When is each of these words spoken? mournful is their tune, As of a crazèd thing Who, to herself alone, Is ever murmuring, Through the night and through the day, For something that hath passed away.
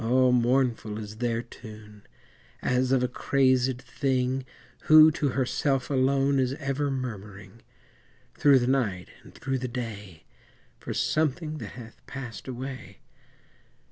mournful 0.33 0.97
is 0.97 1.17
their 1.17 1.43
tune, 1.43 2.01
As 2.59 2.91
of 2.91 3.03
a 3.03 3.07
crazèd 3.07 3.79
thing 3.79 4.45
Who, 4.85 5.11
to 5.11 5.29
herself 5.29 5.91
alone, 5.91 6.39
Is 6.39 6.53
ever 6.53 6.89
murmuring, 6.89 7.61
Through 8.33 8.57
the 8.57 8.65
night 8.65 9.09
and 9.21 9.31
through 9.35 9.59
the 9.59 9.67
day, 9.67 10.23
For 10.79 10.91
something 10.95 11.59
that 11.59 11.73
hath 11.73 12.03
passed 12.07 12.47
away. 12.47 13.01